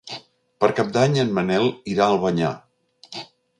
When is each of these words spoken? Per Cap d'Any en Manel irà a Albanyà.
Per 0.63 0.69
Cap 0.79 0.89
d'Any 0.95 1.19
en 1.25 1.35
Manel 1.41 1.69
irà 1.93 2.07
a 2.09 2.17
Albanyà. 2.17 2.53